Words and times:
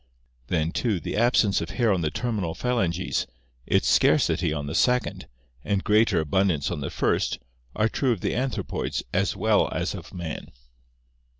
Then, 0.47 0.71
too, 0.71 0.99
the 0.99 1.15
absence 1.15 1.61
of 1.61 1.69
hair 1.69 1.93
on 1.93 2.01
the 2.01 2.09
terminal 2.09 2.55
phalanges, 2.55 3.27
its 3.67 3.87
scarcity 3.87 4.51
on 4.51 4.65
the 4.65 4.73
second, 4.73 5.27
and 5.63 5.83
greater 5.83 6.19
abundance 6.19 6.71
on 6.71 6.81
the 6.81 6.89
first 6.89 7.37
are 7.75 7.87
true 7.87 8.11
of 8.11 8.21
the 8.21 8.33
anthropoids 8.33 9.03
as 9.13 9.35
well 9.35 9.69
as 9.71 9.93
of 9.93 10.11
man. 10.11 10.47